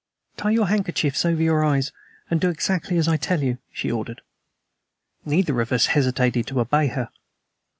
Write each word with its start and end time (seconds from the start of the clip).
"Tie 0.35 0.49
your 0.49 0.65
handkerchiefs 0.67 1.25
over 1.25 1.43
your 1.43 1.63
eyes 1.63 1.91
and 2.27 2.41
do 2.41 2.49
exactly 2.49 2.97
as 2.97 3.07
I 3.07 3.17
tell 3.17 3.43
you," 3.43 3.59
she 3.71 3.91
ordered. 3.91 4.21
Neither 5.25 5.61
of 5.61 5.71
us 5.71 5.85
hesitated 5.93 6.47
to 6.47 6.59
obey 6.59 6.87
her. 6.87 7.11